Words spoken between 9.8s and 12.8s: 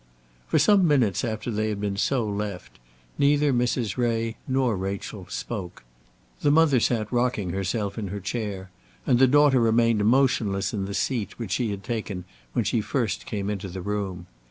motionless in the seat which she had taken when